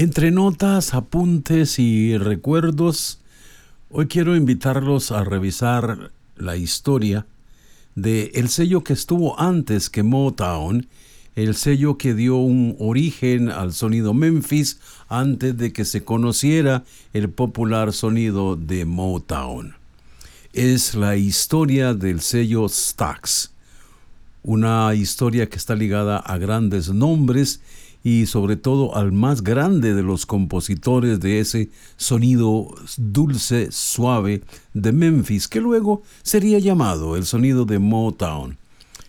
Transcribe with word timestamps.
Entre 0.00 0.30
notas, 0.30 0.94
apuntes 0.94 1.78
y 1.78 2.16
recuerdos, 2.16 3.20
hoy 3.90 4.06
quiero 4.06 4.34
invitarlos 4.34 5.12
a 5.12 5.24
revisar 5.24 6.10
la 6.38 6.56
historia 6.56 7.26
de 7.96 8.30
el 8.32 8.48
sello 8.48 8.82
que 8.82 8.94
estuvo 8.94 9.38
antes 9.38 9.90
que 9.90 10.02
Motown, 10.02 10.86
el 11.36 11.54
sello 11.54 11.98
que 11.98 12.14
dio 12.14 12.36
un 12.36 12.76
origen 12.78 13.50
al 13.50 13.74
sonido 13.74 14.14
Memphis 14.14 14.80
antes 15.10 15.58
de 15.58 15.74
que 15.74 15.84
se 15.84 16.02
conociera 16.02 16.82
el 17.12 17.28
popular 17.28 17.92
sonido 17.92 18.56
de 18.56 18.86
Motown. 18.86 19.74
Es 20.54 20.94
la 20.94 21.16
historia 21.16 21.92
del 21.92 22.22
sello 22.22 22.70
Stax, 22.70 23.50
una 24.44 24.94
historia 24.94 25.50
que 25.50 25.58
está 25.58 25.74
ligada 25.74 26.16
a 26.16 26.38
grandes 26.38 26.88
nombres 26.88 27.60
y 28.02 28.26
sobre 28.26 28.56
todo 28.56 28.96
al 28.96 29.12
más 29.12 29.42
grande 29.42 29.94
de 29.94 30.02
los 30.02 30.26
compositores 30.26 31.20
de 31.20 31.40
ese 31.40 31.70
sonido 31.96 32.74
dulce, 32.96 33.68
suave 33.70 34.42
de 34.72 34.92
Memphis, 34.92 35.48
que 35.48 35.60
luego 35.60 36.02
sería 36.22 36.58
llamado 36.58 37.16
el 37.16 37.26
sonido 37.26 37.64
de 37.64 37.78
Motown. 37.78 38.58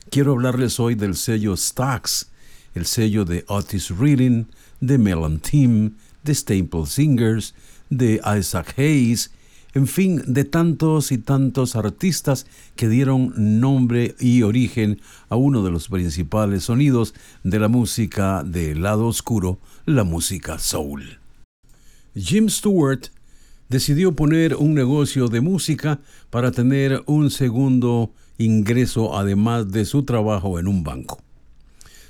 Quiero 0.10 0.34
hablarles 0.34 0.80
hoy 0.80 0.96
del 0.96 1.16
sello 1.16 1.56
Stax, 1.56 2.30
el 2.76 2.86
sello 2.86 3.24
de 3.24 3.46
Otis 3.48 3.90
Reading, 3.98 4.46
de 4.82 4.98
Melon 4.98 5.40
Team, 5.40 5.96
de 6.24 6.36
Staple 6.36 6.86
Singers, 6.86 7.54
de 7.90 8.22
Isaac 8.38 8.74
Hayes 8.78 9.32
en 9.74 9.88
fin, 9.88 10.22
de 10.26 10.44
tantos 10.44 11.12
y 11.12 11.18
tantos 11.18 11.76
artistas 11.76 12.46
que 12.76 12.90
dieron 12.90 13.34
nombre 13.38 14.16
y 14.20 14.42
origen 14.42 15.00
a 15.30 15.36
uno 15.36 15.64
de 15.64 15.72
los 15.72 15.88
principales 15.88 16.66
sonidos 16.66 17.14
de 17.44 17.60
la 17.60 17.70
música 17.70 18.44
del 18.44 18.84
lado 18.84 19.08
oscuro, 19.08 19.60
la 19.86 20.04
música 20.04 20.60
soul. 20.60 21.20
Jim 22.16 22.50
Stewart 22.50 23.08
decidió 23.70 24.14
poner 24.14 24.56
un 24.56 24.74
negocio 24.74 25.30
de 25.30 25.40
música 25.40 26.02
para 26.30 26.52
tener 26.52 27.04
un 27.06 27.32
segundo 27.32 28.12
ingreso 28.38 29.18
además 29.18 29.72
de 29.72 29.86
su 29.86 30.04
trabajo 30.04 30.60
en 30.60 30.68
un 30.68 30.84
banco. 30.84 31.20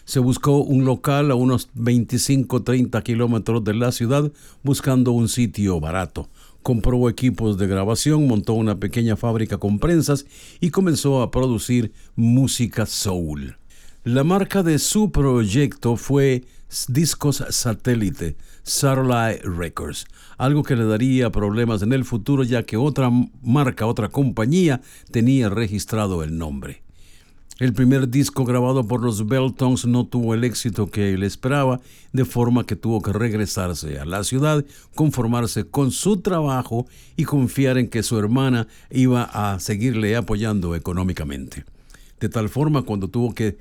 Se 0.04 0.20
buscó 0.20 0.58
un 0.58 0.86
local 0.86 1.30
a 1.30 1.36
unos 1.36 1.70
25-30 1.76 3.04
kilómetros 3.04 3.64
de 3.64 3.76
la 3.76 3.92
ciudad 3.92 4.32
buscando 4.64 5.12
un 5.12 5.30
sitio 5.30 5.80
barato, 5.80 6.28
compró 6.64 7.10
equipos 7.10 7.58
de 7.58 7.68
grabación, 7.68 8.28
montó 8.28 8.54
una 8.54 8.80
pequeña 8.80 9.16
fábrica 9.16 9.58
con 9.58 9.80
prensas 9.80 10.26
y 10.60 10.70
comenzó 10.70 11.22
a 11.22 11.32
producir 11.32 11.92
música 12.16 12.86
soul. 12.86 13.58
La 14.04 14.24
marca 14.24 14.64
de 14.64 14.80
su 14.80 15.12
proyecto 15.12 15.96
fue 15.96 16.44
Discos 16.88 17.44
Satélite, 17.50 18.36
Satellite 18.64 19.42
Records, 19.44 20.06
algo 20.38 20.64
que 20.64 20.76
le 20.76 20.86
daría 20.86 21.32
problemas 21.32 21.82
en 21.82 21.94
el 21.94 22.06
futuro 22.06 22.44
ya 22.44 22.64
que 22.64 22.78
otra 22.78 23.12
marca, 23.42 23.86
otra 23.86 24.10
compañía 24.10 24.82
tenía 25.12 25.50
registrado 25.50 26.24
el 26.24 26.38
nombre. 26.38 26.82
El 27.62 27.74
primer 27.74 28.10
disco 28.10 28.44
grabado 28.44 28.88
por 28.88 29.04
los 29.04 29.28
Beltons 29.28 29.86
no 29.86 30.08
tuvo 30.08 30.34
el 30.34 30.44
éxito 30.44 30.90
que 30.90 31.14
él 31.14 31.22
esperaba, 31.22 31.80
de 32.12 32.26
forma 32.26 32.66
que 32.66 32.76
tuvo 32.76 33.04
que 33.04 33.14
regresarse 33.14 34.00
a 34.00 34.06
la 34.06 34.24
ciudad, 34.24 34.66
conformarse 34.96 35.66
con 35.66 35.92
su 35.92 36.22
trabajo 36.22 36.88
y 37.18 37.26
confiar 37.26 37.78
en 37.78 37.88
que 37.88 38.02
su 38.02 38.18
hermana 38.18 38.68
iba 38.90 39.26
a 39.26 39.60
seguirle 39.60 40.16
apoyando 40.16 40.74
económicamente. 40.74 41.64
De 42.20 42.30
tal 42.30 42.50
forma, 42.50 42.82
cuando 42.82 43.10
tuvo 43.10 43.36
que 43.36 43.60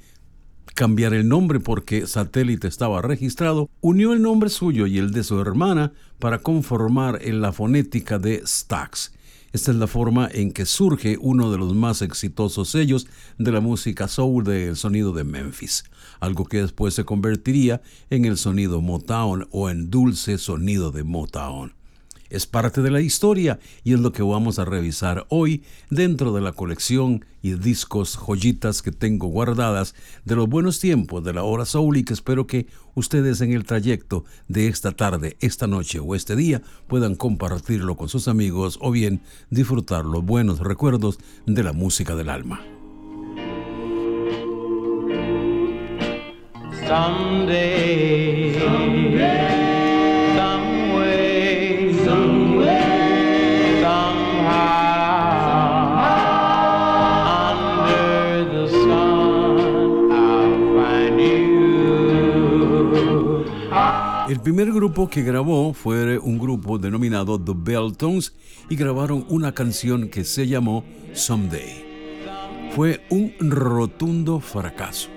cambiar 0.75 1.13
el 1.13 1.29
nombre 1.29 1.61
porque 1.61 2.07
satélite 2.07 2.69
estaba 2.69 3.03
registrado, 3.03 3.69
unió 3.83 4.15
el 4.15 4.23
nombre 4.23 4.49
suyo 4.49 4.87
y 4.87 4.97
el 4.97 5.11
de 5.11 5.25
su 5.25 5.39
hermana 5.39 5.93
para 6.19 6.39
conformar 6.39 7.19
en 7.21 7.43
la 7.43 7.53
fonética 7.53 8.19
de 8.19 8.41
Stax 8.47 9.13
esta 9.53 9.71
es 9.71 9.77
la 9.77 9.87
forma 9.87 10.29
en 10.33 10.53
que 10.53 10.65
surge 10.65 11.17
uno 11.21 11.51
de 11.51 11.59
los 11.59 11.75
más 11.75 12.03
exitosos 12.03 12.71
sellos 12.71 13.07
de 13.39 13.53
la 13.53 13.61
música 13.61 14.07
soul 14.09 14.45
del 14.45 14.77
sonido 14.77 15.13
de 15.13 15.25
Memphis, 15.25 15.85
algo 16.21 16.45
que 16.45 16.63
después 16.63 16.95
se 16.95 17.05
convertiría 17.05 17.83
en 18.11 18.25
el 18.25 18.37
sonido 18.37 18.81
Motown 18.81 19.49
o 19.51 19.71
en 19.71 19.91
dulce 19.91 20.39
sonido 20.39 20.93
de 20.93 21.05
Motown 21.05 21.80
es 22.31 22.47
parte 22.47 22.81
de 22.81 22.91
la 22.91 23.01
historia 23.01 23.59
y 23.85 23.93
es 23.93 24.01
lo 24.01 24.13
que 24.13 24.23
vamos 24.23 24.59
a 24.59 24.65
revisar 24.65 25.27
hoy 25.29 25.63
dentro 25.91 26.33
de 26.33 26.41
la 26.41 26.53
colección 26.53 27.25
y 27.43 27.55
discos 27.55 28.17
joyitas 28.17 28.83
que 28.83 28.93
tengo 28.93 29.27
guardadas 29.27 29.95
de 30.25 30.37
los 30.37 30.49
buenos 30.49 30.79
tiempos 30.79 31.25
de 31.25 31.33
la 31.33 31.43
hora 31.43 31.67
soul 31.67 31.97
y 31.97 32.05
que 32.05 32.15
espero 32.15 32.47
que 32.47 32.67
ustedes 32.95 33.41
en 33.41 33.53
el 33.53 33.65
trayecto 33.65 34.25
de 34.49 34.69
esta 34.69 34.93
tarde, 34.93 35.37
esta 35.41 35.67
noche 35.67 35.99
o 35.99 36.15
este 36.15 36.37
día 36.37 36.63
puedan 36.87 37.17
compartirlo 37.17 37.97
con 37.97 38.09
sus 38.09 38.29
amigos 38.29 38.79
o 38.81 38.91
bien 38.91 39.21
disfrutar 39.51 40.05
los 40.05 40.25
buenos 40.25 40.61
recuerdos 40.61 41.19
de 41.47 41.63
la 41.63 41.73
música 41.73 42.15
del 42.15 42.29
alma. 42.31 42.61
El 64.41 64.45
primer 64.45 64.73
grupo 64.73 65.07
que 65.07 65.21
grabó 65.21 65.75
fue 65.75 66.19
un 66.19 66.39
grupo 66.39 66.79
denominado 66.79 67.39
The 67.39 67.53
Beltons 67.55 68.33
y 68.71 68.75
grabaron 68.75 69.27
una 69.29 69.53
canción 69.53 70.09
que 70.09 70.25
se 70.25 70.49
llamó 70.49 70.83
Someday. 71.13 71.85
Fue 72.75 73.05
un 73.11 73.35
rotundo 73.39 74.41
fracaso. 74.41 75.11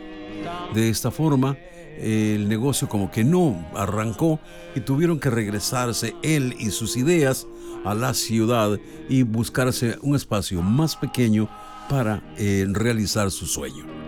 De 0.74 0.90
esta 0.90 1.10
forma, 1.10 1.56
el 1.98 2.50
negocio 2.50 2.90
como 2.90 3.10
que 3.12 3.24
no 3.24 3.66
arrancó 3.74 4.42
y 4.76 4.82
tuvieron 4.82 5.22
que 5.22 5.30
regresarse 5.30 6.18
él 6.22 6.58
y 6.60 6.72
sus 6.72 6.98
ideas 6.98 7.48
a 7.86 7.96
la 7.96 8.14
ciudad 8.14 8.78
y 9.08 9.24
buscarse 9.24 9.98
un 10.02 10.18
espacio 10.18 10.62
más 10.62 10.98
pequeño 10.98 11.48
para 11.90 12.22
eh, 12.38 12.66
realizar 12.68 13.32
su 13.32 13.46
sueño. 13.46 14.03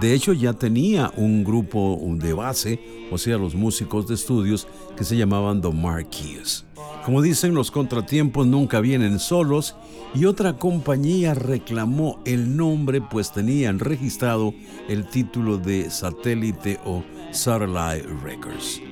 De 0.00 0.12
hecho, 0.12 0.34
ya 0.34 0.52
tenía 0.52 1.10
un 1.16 1.42
grupo 1.42 1.98
de 2.16 2.34
base, 2.34 2.80
o 3.10 3.16
sea, 3.16 3.38
los 3.38 3.54
músicos 3.54 4.06
de 4.06 4.14
estudios 4.14 4.68
que 4.94 5.04
se 5.04 5.16
llamaban 5.16 5.62
The 5.62 5.70
Marquis. 5.70 6.66
Como 7.04 7.22
dicen, 7.22 7.54
los 7.54 7.70
contratiempos 7.70 8.46
nunca 8.46 8.80
vienen 8.80 9.18
solos 9.18 9.74
y 10.14 10.26
otra 10.26 10.58
compañía 10.58 11.34
reclamó 11.34 12.20
el 12.26 12.56
nombre 12.56 13.00
pues 13.00 13.32
tenían 13.32 13.78
registrado 13.78 14.52
el 14.88 15.08
título 15.08 15.56
de 15.56 15.88
satélite 15.88 16.78
o 16.84 17.02
Satellite 17.32 18.06
Records. 18.22 18.82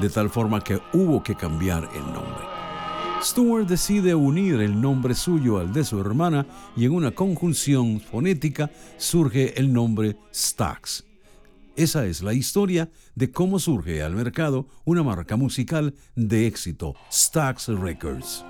De 0.00 0.10
tal 0.10 0.28
forma 0.28 0.62
que 0.62 0.78
hubo 0.92 1.22
que 1.22 1.34
cambiar 1.34 1.88
el 1.94 2.02
nombre. 2.02 2.49
Stewart 3.22 3.66
decide 3.66 4.14
unir 4.14 4.62
el 4.62 4.80
nombre 4.80 5.14
suyo 5.14 5.58
al 5.58 5.74
de 5.74 5.84
su 5.84 6.00
hermana 6.00 6.46
y 6.74 6.86
en 6.86 6.92
una 6.92 7.10
conjunción 7.10 8.00
fonética 8.00 8.70
surge 8.96 9.58
el 9.60 9.72
nombre 9.72 10.16
Stax. 10.34 11.04
Esa 11.76 12.06
es 12.06 12.22
la 12.22 12.32
historia 12.32 12.90
de 13.14 13.30
cómo 13.30 13.58
surge 13.58 14.02
al 14.02 14.14
mercado 14.14 14.66
una 14.84 15.02
marca 15.02 15.36
musical 15.36 15.94
de 16.16 16.46
éxito, 16.46 16.94
Stax 17.12 17.68
Records. 17.68 18.44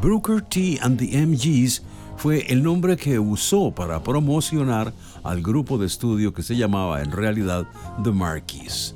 Booker 0.00 0.40
T 0.40 0.78
and 0.80 0.98
the 0.98 1.26
MGs 1.26 1.82
fue 2.16 2.46
el 2.48 2.62
nombre 2.62 2.96
que 2.96 3.18
usó 3.18 3.70
para 3.70 4.02
promocionar 4.02 4.94
al 5.22 5.42
grupo 5.42 5.76
de 5.76 5.86
estudio 5.86 6.32
que 6.32 6.42
se 6.42 6.56
llamaba 6.56 7.02
en 7.02 7.12
realidad 7.12 7.66
The 8.02 8.10
Marquis. 8.10 8.94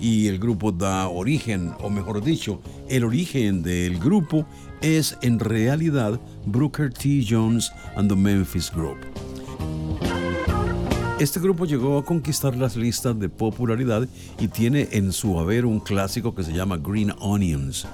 Y 0.00 0.26
el 0.26 0.40
grupo 0.40 0.72
da 0.72 1.08
origen, 1.08 1.72
o 1.80 1.88
mejor 1.88 2.24
dicho, 2.24 2.60
el 2.88 3.04
origen 3.04 3.62
del 3.62 4.00
grupo 4.00 4.44
es 4.80 5.16
en 5.22 5.38
realidad 5.38 6.20
Brooker 6.46 6.92
T. 6.92 7.24
Jones 7.28 7.70
and 7.94 8.08
the 8.08 8.16
Memphis 8.16 8.72
Group. 8.72 8.98
Este 11.20 11.38
grupo 11.38 11.64
llegó 11.64 11.96
a 11.98 12.04
conquistar 12.04 12.56
las 12.56 12.74
listas 12.74 13.16
de 13.20 13.28
popularidad 13.28 14.08
y 14.40 14.48
tiene 14.48 14.88
en 14.90 15.12
su 15.12 15.38
haber 15.38 15.64
un 15.64 15.78
clásico 15.78 16.34
que 16.34 16.42
se 16.42 16.52
llama 16.52 16.76
Green 16.76 17.12
Onions. 17.20 17.86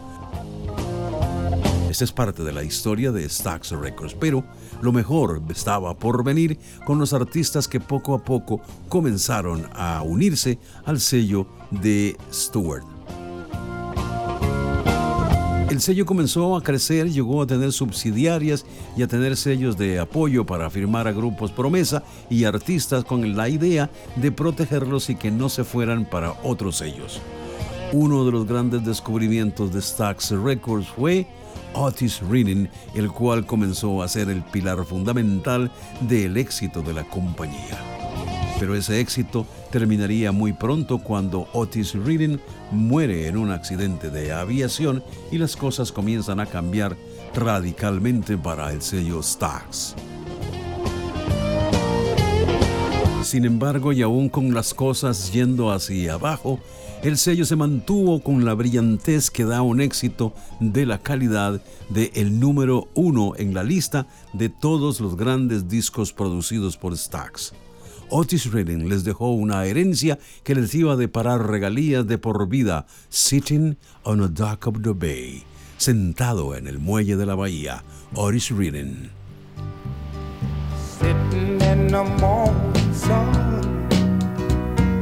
Es 1.99 2.13
parte 2.13 2.45
de 2.45 2.53
la 2.53 2.63
historia 2.63 3.11
de 3.11 3.27
Stax 3.27 3.71
Records, 3.71 4.15
pero 4.15 4.45
lo 4.83 4.93
mejor 4.93 5.41
estaba 5.49 5.95
por 5.95 6.23
venir 6.23 6.59
con 6.85 6.99
los 6.99 7.15
artistas 7.15 7.69
que 7.69 7.81
poco 7.81 8.15
a 8.15 8.23
poco 8.23 8.61
comenzaron 8.91 9.67
a 9.73 10.03
unirse 10.03 10.59
al 10.85 11.01
sello 11.01 11.47
de 11.71 12.15
Stewart. 12.31 12.85
El 15.71 15.81
sello 15.81 16.05
comenzó 16.05 16.55
a 16.55 16.63
crecer, 16.63 17.11
llegó 17.11 17.41
a 17.41 17.47
tener 17.47 17.73
subsidiarias 17.73 18.67
y 18.95 19.03
a 19.03 19.09
tener 19.09 19.35
sellos 19.35 19.79
de 19.79 19.99
apoyo 19.99 20.45
para 20.45 20.69
firmar 20.69 21.09
a 21.09 21.13
grupos 21.13 21.51
promesa 21.51 22.03
y 22.29 22.45
artistas 22.45 23.05
con 23.05 23.37
la 23.37 23.49
idea 23.49 23.91
de 24.17 24.33
protegerlos 24.33 25.09
y 25.09 25.17
que 25.17 25.31
no 25.31 25.49
se 25.49 25.65
fueran 25.65 26.05
para 26.05 26.35
otros 26.43 26.77
sellos. 26.77 27.23
Uno 27.93 28.27
de 28.27 28.33
los 28.33 28.47
grandes 28.47 28.85
descubrimientos 28.85 29.73
de 29.73 29.81
Stax 29.81 30.33
Records 30.33 30.89
fue 30.89 31.27
Otis 31.75 32.21
Reading, 32.21 32.69
el 32.95 33.11
cual 33.11 33.47
comenzó 33.47 34.03
a 34.03 34.09
ser 34.09 34.31
el 34.31 34.43
pilar 34.43 34.85
fundamental 34.85 35.71
del 36.01 36.37
éxito 36.37 36.83
de 36.83 36.95
la 36.95 37.05
compañía. 37.05 37.79
Pero 38.59 38.75
ese 38.75 39.01
éxito 39.01 39.47
terminaría 39.71 40.33
muy 40.33 40.53
pronto 40.53 40.99
cuando 40.99 41.47
Otis 41.53 41.95
Reading 41.95 42.39
muere 42.71 43.27
en 43.27 43.37
un 43.37 43.51
accidente 43.51 44.11
de 44.11 44.33
aviación 44.33 45.05
y 45.31 45.39
las 45.39 45.57
cosas 45.57 45.93
comienzan 45.93 46.41
a 46.41 46.47
cambiar 46.47 46.97
radicalmente 47.35 48.39
para 48.39 48.73
el 48.73 48.81
sello 48.81 49.23
Stax. 49.23 49.95
Sin 53.23 53.45
embargo, 53.45 53.93
y 53.93 54.03
aún 54.03 54.29
con 54.29 54.55
las 54.55 54.73
cosas 54.73 55.33
yendo 55.33 55.73
hacia 55.73 56.15
abajo, 56.15 56.61
el 57.03 57.19
sello 57.19 57.45
se 57.45 57.57
mantuvo 57.57 58.21
con 58.21 58.45
la 58.45 58.55
brillantez 58.55 59.31
que 59.31 59.45
da 59.45 59.63
un 59.63 59.81
éxito 59.81 60.35
de 60.61 60.87
la 60.87 60.99
calidad 60.99 61.61
de 61.89 62.11
el 62.15 62.41
número 62.41 62.89
uno 62.95 63.35
en 63.37 63.55
la 63.55 63.63
lista 63.63 64.07
de 64.33 64.49
todos 64.49 65.01
los 65.01 65.17
grandes 65.17 65.69
discos 65.69 66.13
producidos 66.13 66.77
por 66.77 66.97
Stax. 66.97 67.53
Otis 68.09 68.53
Redding 68.53 68.89
les 68.89 69.05
dejó 69.05 69.33
una 69.33 69.65
herencia 69.67 70.19
que 70.45 70.55
les 70.55 70.75
iba 70.75 70.93
a 70.93 70.97
deparar 70.97 71.49
regalías 71.49 72.07
de 72.07 72.19
por 72.19 72.49
vida, 72.49 72.87
Sitting 73.09 73.77
on 74.05 74.23
a 74.23 74.29
Dock 74.29 74.69
of 74.69 74.83
the 74.83 74.93
Bay, 74.93 75.43
sentado 75.77 76.55
en 76.55 76.67
el 76.67 76.79
muelle 76.79 77.17
de 77.17 77.27
la 77.27 77.35
bahía, 77.35 77.83
Otis 78.15 78.51
Redding. 78.51 79.11
Sitting 80.99 81.61
in 81.61 81.89
the 81.89 82.05
morning 82.21 82.95
sun, 82.95 83.89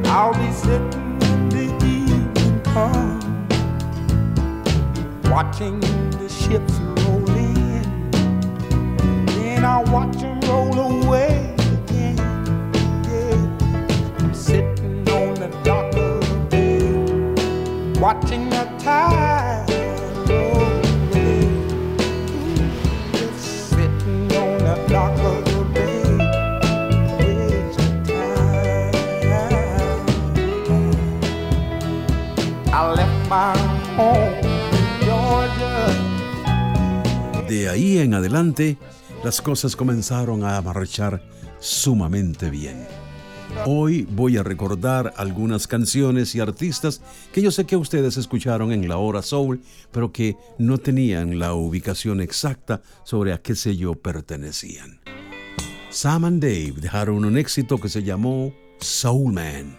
I'll 0.06 0.32
be 0.32 0.52
sitting 0.52 1.03
home, 2.74 3.20
watching 5.30 5.78
the 6.18 6.28
ships 6.28 6.72
roll 7.04 7.30
in. 7.30 8.10
Then 9.26 9.64
I 9.64 9.78
watch 9.92 10.16
them 10.16 10.40
roll 10.40 11.04
away 11.04 11.54
again. 11.56 12.16
Yeah. 13.08 14.18
I'm 14.18 14.34
sitting 14.34 15.08
on 15.08 15.34
the 15.34 15.50
dock 15.62 15.94
of 15.94 16.20
the 16.28 16.36
bay, 16.50 18.00
watching 18.00 18.50
the 18.50 18.64
tide 18.80 19.70
roll. 20.28 20.83
Ahí 37.74 37.98
en 37.98 38.14
adelante, 38.14 38.78
las 39.24 39.42
cosas 39.42 39.74
comenzaron 39.74 40.44
a 40.44 40.60
marchar 40.62 41.22
sumamente 41.58 42.48
bien. 42.48 42.86
Hoy 43.66 44.06
voy 44.10 44.36
a 44.36 44.42
recordar 44.44 45.12
algunas 45.16 45.66
canciones 45.66 46.34
y 46.34 46.40
artistas 46.40 47.00
que 47.32 47.42
yo 47.42 47.50
sé 47.50 47.64
que 47.64 47.76
ustedes 47.76 48.16
escucharon 48.16 48.72
en 48.72 48.88
la 48.88 48.98
hora 48.98 49.22
soul, 49.22 49.60
pero 49.90 50.12
que 50.12 50.36
no 50.58 50.78
tenían 50.78 51.38
la 51.38 51.54
ubicación 51.54 52.20
exacta 52.20 52.80
sobre 53.02 53.32
a 53.32 53.38
qué 53.38 53.56
sello 53.56 53.94
pertenecían. 53.94 55.00
Sam 55.90 56.24
and 56.26 56.42
Dave 56.42 56.74
dejaron 56.80 57.24
un 57.24 57.36
éxito 57.36 57.78
que 57.78 57.88
se 57.88 58.02
llamó 58.04 58.52
Soul 58.78 59.32
Man. 59.32 59.76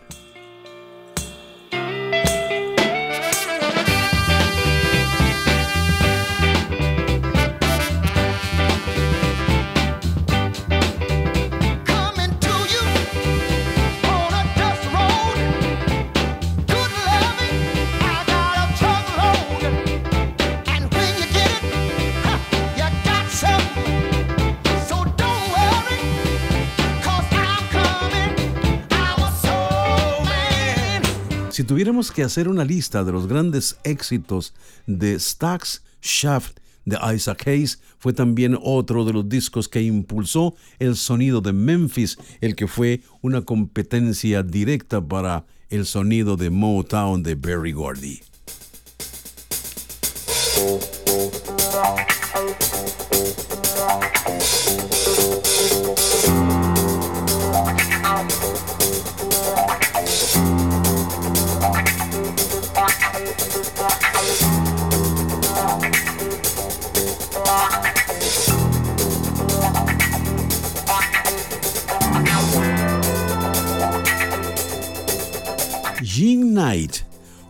Si 31.56 31.64
tuviéramos 31.64 32.12
que 32.12 32.22
hacer 32.22 32.50
una 32.50 32.66
lista 32.66 33.06
de 33.06 33.14
los 33.14 33.28
grandes 33.28 33.78
éxitos 33.86 34.54
de 34.88 35.18
Stax 35.18 35.84
Shaft 36.02 36.58
de 36.84 36.98
Isaac 37.16 37.48
Hayes, 37.48 37.80
fue 37.98 38.12
también 38.12 38.60
otro 38.62 39.06
de 39.06 39.14
los 39.14 39.30
discos 39.30 39.70
que 39.70 39.82
impulsó 39.82 40.54
el 40.80 40.98
sonido 40.98 41.40
de 41.40 41.54
Memphis, 41.54 42.18
el 42.42 42.58
que 42.58 42.68
fue 42.68 43.04
una 43.22 43.44
competencia 43.44 44.44
directa 44.44 45.00
para 45.00 45.46
el 45.70 45.86
sonido 45.86 46.36
de 46.36 46.50
Motown 46.50 47.24
de 47.24 47.36
Berry 47.36 47.72
Gordy. 47.72 48.20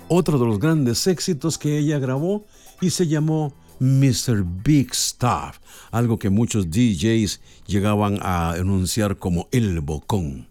Otro 0.07 0.39
de 0.39 0.45
los 0.45 0.59
grandes 0.59 1.07
éxitos 1.07 1.57
que 1.57 1.77
ella 1.77 1.99
grabó 1.99 2.45
y 2.81 2.89
se 2.89 3.07
llamó 3.07 3.53
Mr. 3.79 4.43
Big 4.63 4.93
Stuff, 4.93 5.59
algo 5.91 6.17
que 6.17 6.29
muchos 6.29 6.69
DJs 6.69 7.41
llegaban 7.67 8.19
a 8.21 8.55
enunciar 8.57 9.17
como 9.17 9.47
el 9.51 9.81
bocón. 9.81 10.47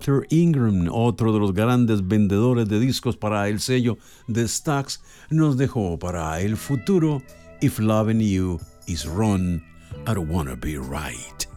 Luther 0.00 0.26
Ingram, 0.30 0.88
otro 0.90 1.30
de 1.30 1.38
los 1.38 1.52
grandes 1.52 2.08
vendedores 2.08 2.66
de 2.66 2.80
discos 2.80 3.18
para 3.18 3.48
el 3.48 3.60
sello 3.60 3.98
de 4.28 4.48
Stax, 4.48 5.02
nos 5.28 5.58
dejó 5.58 5.98
para 5.98 6.40
el 6.40 6.56
futuro 6.56 7.22
If 7.60 7.78
Loving 7.78 8.20
You 8.20 8.58
is 8.86 9.04
Wrong, 9.04 9.60
I 10.06 10.14
Don't 10.14 10.30
Wanna 10.30 10.54
Be 10.54 10.78
Right. 10.78 11.49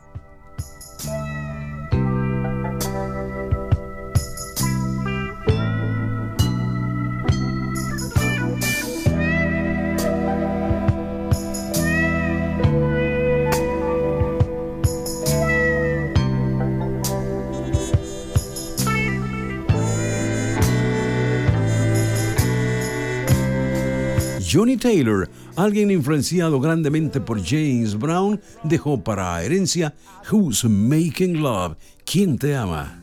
Johnny 24.53 24.77
Taylor, 24.77 25.27
alguien 25.55 25.89
influenciado 25.89 26.59
grandemente 26.59 27.19
por 27.19 27.43
James 27.43 27.97
Brown, 27.97 28.39
dejó 28.63 29.03
para 29.03 29.41
herencia 29.41 29.95
Who's 30.31 30.63
Making 30.63 31.41
Love? 31.41 31.75
¿Quién 32.05 32.37
te 32.37 32.55
ama? 32.55 33.02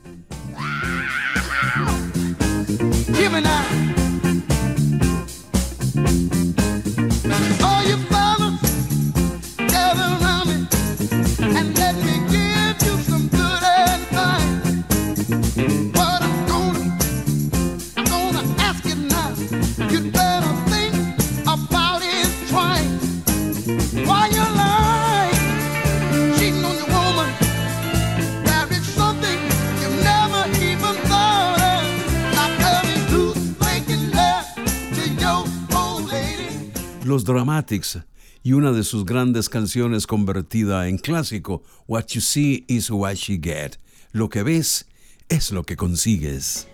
Los 37.11 37.25
Dramatics 37.25 37.99
y 38.45 38.53
una 38.53 38.71
de 38.71 38.85
sus 38.85 39.05
grandes 39.05 39.49
canciones 39.49 40.07
convertida 40.07 40.87
en 40.87 40.97
clásico, 40.97 41.65
What 41.89 42.05
You 42.11 42.21
See 42.21 42.65
is 42.69 42.89
What 42.89 43.15
You 43.27 43.41
Get. 43.43 43.79
Lo 44.13 44.29
que 44.29 44.45
ves 44.45 44.87
es 45.29 45.51
lo 45.51 45.65
que 45.65 45.75
consigues. 45.75 46.69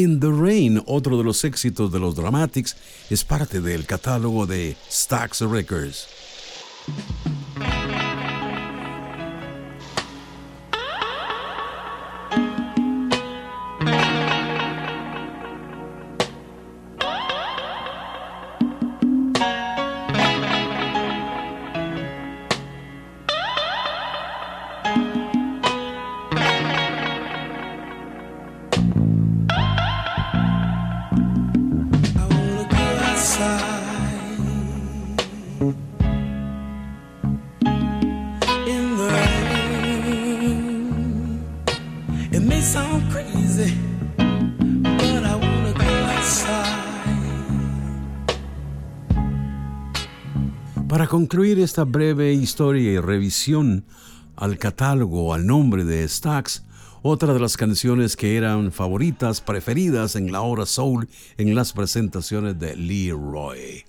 In 0.00 0.18
the 0.18 0.30
Rain, 0.30 0.82
otro 0.86 1.18
de 1.18 1.24
los 1.24 1.44
éxitos 1.44 1.92
de 1.92 1.98
los 1.98 2.14
Dramatics, 2.14 2.74
es 3.10 3.22
parte 3.22 3.60
del 3.60 3.84
catálogo 3.84 4.46
de 4.46 4.74
Stax 4.90 5.42
Records. 5.42 6.08
Concluir 51.20 51.58
esta 51.58 51.84
breve 51.84 52.32
historia 52.32 52.92
y 52.92 52.98
revisión 52.98 53.84
al 54.36 54.56
catálogo, 54.56 55.34
al 55.34 55.46
nombre 55.46 55.84
de 55.84 56.08
Stax, 56.08 56.64
otra 57.02 57.34
de 57.34 57.40
las 57.40 57.58
canciones 57.58 58.16
que 58.16 58.38
eran 58.38 58.72
favoritas, 58.72 59.42
preferidas 59.42 60.16
en 60.16 60.32
la 60.32 60.40
hora 60.40 60.64
soul 60.64 61.10
en 61.36 61.54
las 61.54 61.74
presentaciones 61.74 62.58
de 62.58 62.74
Leroy. 62.74 63.84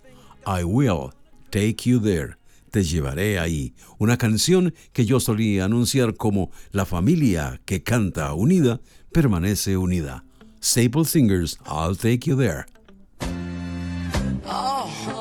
I 0.46 0.64
Will 0.66 1.12
Take 1.52 1.78
You 1.86 2.02
There. 2.02 2.36
Te 2.70 2.84
llevaré 2.84 3.40
ahí. 3.40 3.74
Una 3.98 4.18
canción 4.18 4.74
que 4.92 5.06
yo 5.06 5.22
solía 5.22 5.64
anunciar 5.64 6.16
como 6.16 6.52
la 6.74 6.86
familia 6.86 7.62
que 7.64 7.82
canta 7.82 8.34
unida 8.34 8.82
permanece 9.14 9.78
unida. 9.78 10.26
Staple 10.62 11.06
Singers, 11.06 11.58
I'll 11.66 11.96
Take 11.96 12.30
You 12.30 12.36
There. 12.36 12.66
Help 14.44 15.21